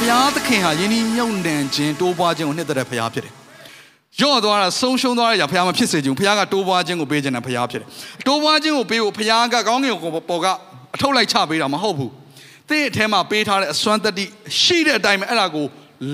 [0.00, 3.32] ဘုရားသခင်ဟာယင်းဒီမြုံနှံခြင်းတိုးပွားခြင်းကိုနှစ်သက်တဲ့ဘုရားဖြစ်တယ်။
[4.20, 7.88] ယော့သွားတာဆုံးရှုံးသွားတဲ့ຢာဘုရားမဖြစ်စေချင်ဘူး။ဘုရားကတိုးပွားခြင်းကိုပေးခြင်းတဲ့ဘုရားဖြစ်တယ်။
[8.26, 10.46] တိုးပွားခြင်းကိုပေးဖို့ဘုရားကကောင်းကင်ကိုပေါ်က
[10.94, 12.10] အထုတ်လိုက်ချပေးတာမဟုတ်ဘူး။
[12.68, 14.24] သင်အထဲမှာပေးထားတဲ့အစွမ်းတတ္တိ
[14.60, 15.66] ရှိတဲ့အတိုင်းပဲအဲ့ဒါကို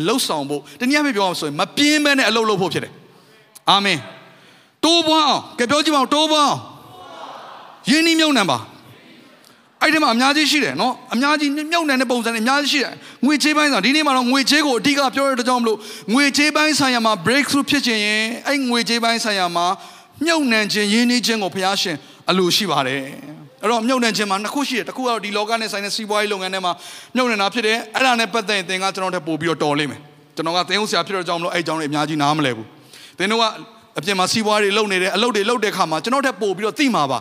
[0.06, 2.92] လှုပ်ဆောင်ဖို့တနည်းအားဖြင့်ပြောအောင်ဆိုရင်မပြင်းမဲနဲ့အလုပ်လုပ်ဖို့ဖြစ်တယ်။
[3.70, 3.98] အာမင်။
[4.84, 6.60] တိုးပွားအောင်ကြပြောကြည့်ပါဦးတိုးပွားအောင်
[7.88, 8.58] ယင်းဒီမြုံနှံပါ
[9.84, 12.92] အဲ့ဒီမှာအများကြီးရှိတယ်နော်အများကြီးမြုပ်နှံတဲ့ပုံစံတွေအများကြီးရှိတယ်
[13.26, 15.78] ငွေချေးပိုင်းဆိုဒီနေ့မှာတော့ငွေချေးကိုအဓိကပြောရတဲ့ကြောင့်မလို့
[16.14, 19.66] ငွေချေးပိုင်းဆိုင်ရာမှာ breakthrough ဖြစ်ခြင်းရင်အဲ့ငွေချေးပိုင်းဆိုင်ရာမှာ
[20.24, 21.96] မြုပ်နှံခြင်းရင်းနှီးခြင်းကိုဘုရားရှင်
[22.30, 23.00] အလိုရှိပါတယ်
[23.62, 26.72] အဲ့တော့မြုပ်နှံခြင်းမှာနှစ်ခုရှိတယ်တစ်ခုကတော့ဒီလောကနဲ့ဆိုင်တဲ့စီးပွားရေးလုပ်ငန်းထဲမှာ
[27.16, 30.00] မြုပ်နှံတာဖြစ်တယ်အဲ့ဒါနဲ့ပတ်သက်ရင်သင်ကကျွန်တော်တို့ပို့ပြီးတော့တော်လိမ့်မယ်
[30.36, 32.66] ကျွန်တော်ကသင်ဟုတ်ဆရာဖြစ်တဲ့ကြောင့်မလို့အဲ့အကြောင်းတွေအများကြီးနားမလဲဘူး
[33.18, 33.44] သင်တို့က
[33.98, 37.18] အပြင်မှာစီးပွားရေးလုပ်နေတယ်အလုပ်တွေလုပ်တဲ့ခါမှာကျွန်တော်တို့ပို့ပြီးတော့သိမှာပါ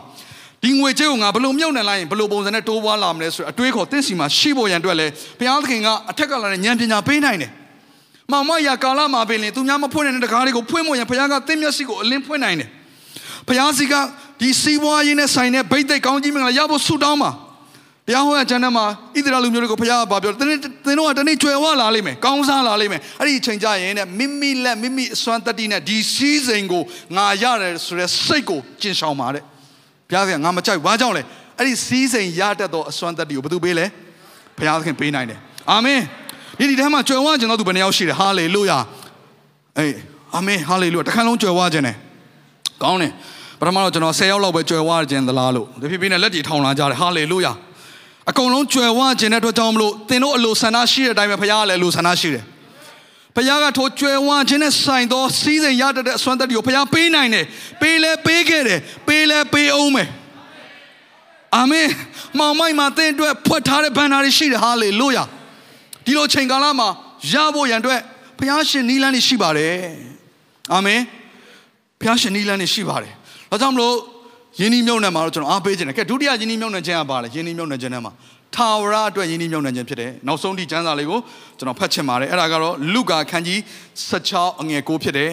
[0.64, 5.08] ဒီငွေကြေးကိုငါဘလို့မြုပ်နှံလိုက်ရင်ဘလို့ပုံစံနဲ့တိုးပွားလာမလဲဆိုအတွေးခေါ်တင့်စီမှာရှိဖို့ရန်အတွက်လဲ
[5.40, 7.52] ဘုရားသခင်ကအထက်ကလာတဲ့ဉာဏ်ပညာပေးနိုင်တယ်။
[8.32, 12.70] မောင်မရကာလမှာပင်လေသူများမဖွင့်တဲ့တကားတွေကိုဖွင့်ဖို့ရန်ဘုရားကသင်မျက်စိကိုအလင်းဖွင့်နိုင်တယ်။
[13.48, 13.94] ဘုရားစီက
[14.40, 17.32] ဒီစီးပွားရေးနဲ့ဆိုင်တဲ့ဗိတ်သိက်ကောင်းကြီးမင်္ဂလာရဖို့ဆုတောင်းပါ။
[18.08, 26.84] တရားဟောတဲ့ကျမ်းထဲမှာဣသရေလလူမျိုးတွေကိုဘုရားကပြောတယ်သင်တို့ကတနေ့ကျွယ်ဝလာလိမ့်မယ်။ကောင်းစားလာလိမ့်မယ်။အဲ့ဒီအချိန်ကြရင်တဲ့မိမိလက်မိမိအစွမ်းတတ္တိနဲ့ဒီစီးစိမ်ကို
[27.16, 29.44] ငါရတယ်ဆိုတဲ့စိတ်ကိုကျင့်ဆောင်ပါတဲ့။
[30.14, 31.22] ဘုရားသခင်ငါမကြိုက်ဘာကြောင့်လဲ
[31.58, 33.86] အဲ့ဒီစီးစိမ်ရတတ်သောအစွမ်းတတ္တိကိုဘယ်သူပေးလဲ
[34.58, 35.40] ဘုရားသခင်ပေးနိုင်တယ်
[35.72, 36.00] အာမင်
[36.60, 38.78] ဒီဒီထဲမှာကြွယ်ဝခြင်းတော့သူဘယ်နှယောက်ရှိတယ်ဟာလေလုယာ
[39.80, 39.96] အေး
[40.36, 41.96] အာမင်ဟာလေလုယာတခါလုံးကြွယ်ဝခြင်းတယ်
[42.82, 43.12] ကောင်းတယ်
[43.60, 47.52] ပထမတော့ကျွန်တော်10ယောက်လောက်ပဲကြွယ်ဝခြင်းသလားလို့တဖြည်းဖြည်းနဲ့လက်တွေထောင်လာကြတယ်ဟာလေလုယာ
[48.30, 52.44] အကုန်လုံးကြွယ်ဝခြင်းတဲ့အတွက်ကြောင့်မလို့သင်တို့အလိုဆန္ဒရှိတဲ့အတိုင်းပဲဘုရားကလည်းအလိုဆန္ဒရှိတယ်
[53.36, 57.46] ဘုရားကထိုကြွယ်ဝခြင်းနဲ့ဆိုင်သောစီးစိမ်ရတတ်တဲ့အစွမ်းတတ္တိကိုဘုရားပေးနိုင်တယ်
[57.82, 60.10] ပေးလဲပေးခဲ့တယ်ပေးလဲပေးအောင်မယ်
[61.56, 61.88] အာမင်
[62.38, 65.24] မောင်မိုက်မှာသင်အတွက်ဖွက်ထားတဲ့ဘန္နာတွေရှိတယ်ဟာလေလုယာ
[66.06, 66.90] ဒီလိုချိန်ကာလမှာ
[67.32, 68.02] ရဖို့ရန်အတွက်
[68.40, 69.76] ဘုရားရှင်နီးလန်းနေရှိပါတယ်
[70.74, 71.02] အာမင်
[72.00, 73.14] ဘုရားရှင်နီးလန်းနေရှိပါတယ်
[73.52, 73.96] ဒါကြောင့်မလို့
[74.60, 78.12] ယင်းဒီမြုံနယ်မှာတော့ကျွန်တော်အားပေးခြင်းတယ်ကဲဒုတိယယင်းဒီမြုံနယ်ခြင်းကပါလေယင်းဒီမြုံနယ်ခြင်းထဲမှာ
[78.56, 81.20] ထာဝရအတွက်ယင်းဒီမြုံနယ်ခြင်းဖြစ်တယ်နောက်ဆုံးဒီကျမ်းစာလေးကို
[81.58, 83.60] ကျွန်တော်ဖတ်ချင်ပါတယ်အဲ့ဒါကတော့လုကာခန်းကြီး
[84.10, 85.32] 16အငယ်9ဖြစ်တယ်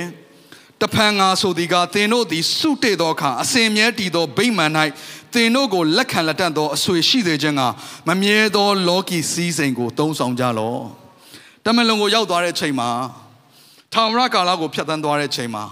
[0.83, 4.73] တဖန်ငါဆိုသည်ကသင်တို့သည်စုတေသောအခါအစဉ်မြဲတည်သောဗိမာန်၌
[5.35, 7.63] သင်တို့ကိုလက်ခံလက်တတ်သောအဆွေရှိစေခြင်းက
[8.09, 10.83] မမြဲသောလောကီစည်းစိမ်ကိုသုံးဆောင်ကြလော့
[11.65, 12.91] တမန်လုံးကိုရောက်သွားတဲ့ချိန်မှာ
[13.93, 15.65] ထာဝရကာလကိုဖြတ်သန်းသွားတဲ့ချိန်မှာ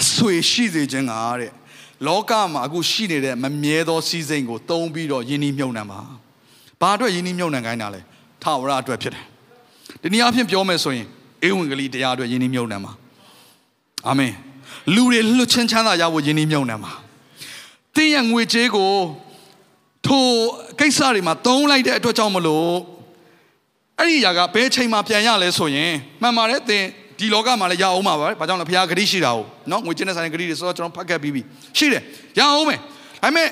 [0.00, 1.52] အဆွေရှိစေခြင်းကတဲ့
[2.06, 6.00] လောကမှာအခုရှိနေတဲ့မမြဲသောစည်းစိမ်ကိုသုံးပြီးတော့ယဉ်ဤမြုံနှံပါ
[6.84, 8.00] ဘာအတွက်ယဉ်ဤမြုံနှံခိုင်းတာလဲ
[8.42, 9.24] ထာဝရအတွက်ဖြစ်တယ်
[10.02, 11.06] ဒီနည်းအားဖြင့်ပြောမယ်ဆိုရင်
[11.46, 12.92] ဧဝံဂေလိတရားအတွက်ယဉ်ဤမြုံနှံပါ
[14.08, 14.32] အာမင်
[14.94, 16.92] လူတွေလွတ်ချင်းချမ်းသာရဖို့ယဉ်ဤမြုံနှံပါ
[17.96, 18.92] တင်းရငွေကြေးကို
[20.06, 20.24] ထို
[20.80, 22.74] ကိစ္စတွေမှာသုံးလိုက်တဲ့အတွက်ကြောင့်မလို့
[23.98, 26.84] အဲ့ဒီຢာကဘယ်ချိန်မှပြန်ရလဲဆိုရင်မှန်ပါတယ်တင်
[27.18, 29.38] ဒီလောကမှာလည်းရအောင်ပါပဲ။ဘာကြောင့်လဲဘုရားဂရိရှိတာ哦။
[29.70, 31.42] နော်ငွေချင်းနဲ့ဆိုင်ဂရိတွေဆိုတော့ကျွန်တော်ဖတ်ခဲ့ပြီးပြီ။
[31.78, 32.02] ရှိတယ်။
[32.38, 32.78] ရအောင်မယ်။
[33.22, 33.48] ဒါပေမဲ့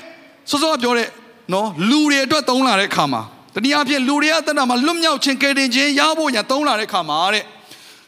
[0.49, 1.07] စောစောပြောတဲ့
[1.53, 3.21] နော်လူတွေအတွက်သုံးလာတဲ့ခါမှာ
[3.53, 7.43] တနည်းအားဖြင့်လူတွေအသက်တာမှာလွတ်မြောက်ခြင်းကယ်တင်ခြင်းရဖို့ညာသုံးလာတဲ့ခါမှာတဲ့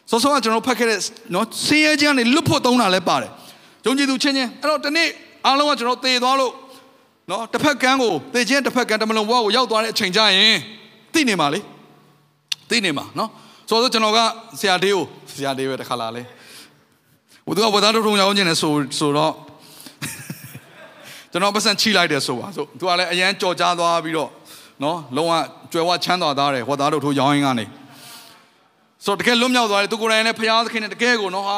[0.09, 0.99] စောစောကကျွန်တော်ဖတ်ခဲ့တဲ့
[1.33, 3.31] နော်ဆင်းရဲခြင်းနဲ့လွတ်ဖို့သုံးလာလဲပါတယ်။
[3.85, 5.09] ယုံကြည်သူချင်းချင်းအဲ့တော့ဒီနေ့
[5.45, 6.51] အားလုံးကကျွန်တော်သေသွားလို့
[7.29, 10.57] နော်တစ်ဖက်ကန်းကိုသေခြင်းတစ်ဖက်ကန်းတမလုံးဘဝကိုရောက်သွားတဲ့အချိန်ကျရင်
[11.13, 11.59] သိနေမှာလေ
[12.69, 13.29] သိနေမှာနော်
[13.69, 14.19] ဆိုတော့ကျွန်တော်က
[14.59, 15.03] ဆရာဒေးကို
[15.35, 16.23] ဆရာဒေးပဲတစ်ခါလာလေ
[17.47, 19.33] ဘုသူကဝသားတို့ထုံရောင်းခြင်းနဲ့ဆိုဆိုတော့
[21.35, 24.29] ကျွန်တော်ပတ်စံချိလိုက်တယ်ဆိုပါဆိုသူကလည်းအရန်ကြော်ကြားသွားပြီးတော့
[24.83, 25.31] နော်လုံးဝ
[25.71, 27.65] ကြွယ်ဝချမ်းသာသားတယ်ဝသားတို့ထိုးရောင်းရင်းကနေ
[29.05, 31.57] ဆိုတော့တကယ်လွတ်မြောက်သွားတယ်သူကိုယ်တိုင်လည်းဖျားသခင်နဲ့တကယ်ကိုနော်ဟာ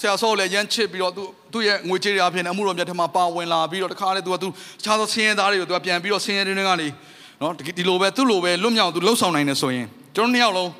[0.00, 1.22] ဆရာဆော့လည်းရမ်းချစ်ပြီးတော့သူ
[1.52, 4.50] သူ့ရဲ့ငွေကြေးတွေအပြင်အမှုတော်မြတ်ထမပါဝင်လာပြီးတော့တခါလေသူကသူတ
[4.84, 6.88] ခြားသောဆင်းရဲသားတွေကိုသူကပြန်ပြီးတော့ဆင်းရဲတွေကနေ
[7.40, 9.86] နော်ဒီလိုပဲသူ့လိုပဲလွတ်မြောက်သူလှုပ်ဆောင်နိုင်တယ်ဆိုရင်
[10.16, 10.70] ကျွန်တော်နှစ်ယောက်လုံး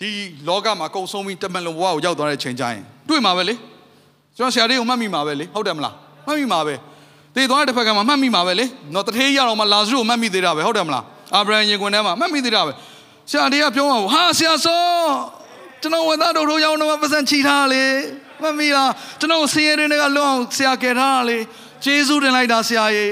[0.00, 0.10] ဒီ
[0.48, 3.54] လောကမှာကုံဆုံးပြီးတမန်လုံးဘဝကိုရောက်သွားတဲ့ချိန်ကျရင်တွေ့မှာပဲလေ
[4.36, 5.94] ကျွန်တော်ဆရာလေးကိုမှတ်မိမှာပဲလေဟုတ်တယ်မလား
[6.26, 6.74] မှတ်မိမှာပဲ
[7.34, 11.04] တည်သွားတဲ့တစ်ဖက်ကမှမှတ်မိမှာပဲလေနော်တထေးရတော့မှလာဇရုကိုမှတ်မိသေးတာပဲဟုတ်တယ်မလား
[11.34, 12.72] အာဗြဟံရင်ခွင်ထဲမှာမှတ်မိသေးတာပဲ
[13.30, 14.82] ဆရာလေးကပြောမှာဟာဆရာစော
[15.82, 17.84] ကျွန်တော်ဝတ်သားတို့တို့ရောက်တော့ပတ်စံချီထားလေ
[18.42, 18.90] မမီလား
[19.20, 21.38] ကျွန်တော်ဆင်းရဲတွေကလွတ်အောင်ဆရာကယ်ထားတာလေ
[21.84, 23.06] ကျေးဇူးတင်လိုက်တာဆရာရေ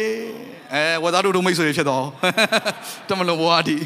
[0.74, 2.04] အဲဝတ်သားတို့တို့မိတ်ဆွေဖြစ်တော့
[3.08, 3.76] တမလုံးဘဝတီ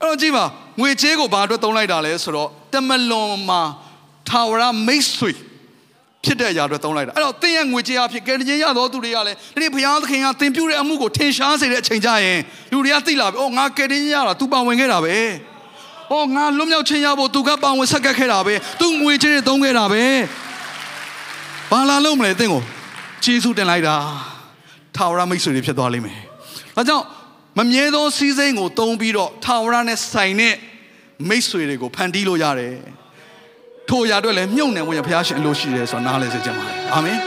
[0.00, 0.44] အဲ့တော့ကြည့်ပါ
[0.80, 3.62] ငွေချေးကိုဘာအတွက်သုံးလိုက်တာလဲဆိုတော့တမလွန်မှာ
[4.28, 5.32] ထာဝရမိတ်ဆွေ
[6.25, 12.39] ဖြစ်တဲ့အရာအတွက်သုံးလိုက်တာအဲ့တော့တင်းရဲ့ငွေကြေးအဖြစ်ကယ်တင်ရသောသူတွေကလည်းဒီနေ့ဘုရားသခင်ကသင်ပြုတဲ့အမှုကိုထင်ရှားစေတဲ့အချိန်ကျရင်
[12.71, 15.15] လူတွေကသိလာပြီ။အော်ငါကယ်တင်ရတာ तू ပါဝင်ခဲ့တာပဲ။
[16.13, 20.03] အော်ငါလွတ်မြောက်ခြင်းရဖို့ तू ကပါဝင်ဆက်ကပ်ခဲ့တာပဲ။ तू ငွေကြေးတွေသုံးခဲ့တာပဲ။
[21.71, 22.61] ဘာလာလို့မလဲသင်ကို
[23.23, 23.95] ကျေးဇူးတင်လိုက်တာ။
[24.95, 26.19] ထာဝရမိတ်ဆွေတွေဖြစ်သွားလိမ့်မယ်။
[26.75, 27.05] ဒါကြောင့်
[27.57, 30.55] မမြဲသောစီးစိမ်ကိုသုံးပြီးတော့ထာဝရနဲ့ဆိုင်တဲ့
[31.29, 32.75] မိတ်ဆွေတွေကိုဖန်တီးလို့ရတယ်။
[33.88, 37.18] ထိုအရာအတွက်လည်းမြုပ်နေဝင်ဘုရားရှင်အလိုရှိတယ်ဆိုတာနားလဲစေချင်ပါတယ်အာမင်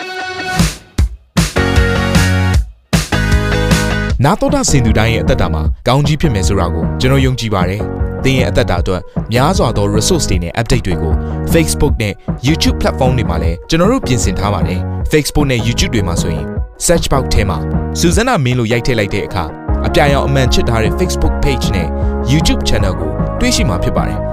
[4.26, 7.82] နာတော်တာစင်သူတိုင်းရဲ့အသက်တာမှာကောင်းကြီးဖြစ်မယ်ဆိုတာကိုကျွန်တော်ယုံကြည်ပါတယ်။
[8.24, 9.02] သင်ရဲ့အသက်တာအတွက်
[9.34, 11.14] များစွာသော resource တွေနဲ့ update တွေကို
[11.54, 12.14] Facebook နဲ့
[12.48, 14.80] YouTube platform တွေမှာလည်းကျွန်တော်တို့ပြင်ဆင်ထားပါတယ်။
[15.12, 16.46] Facebook နဲ့ YouTube တွေမှာဆိုရင်
[16.86, 17.58] search box ထဲမှာ
[18.00, 19.44] စူဇနာမင်းလို့ရိုက်ထည့်လိုက်တဲ့အခါ
[19.88, 21.88] အပြအယောင်အမှန်ချစ်ထားတဲ့ Facebook page နဲ့
[22.32, 24.20] YouTube channel ကိုတွေ့ရှိမှာဖြစ်ပါတယ်။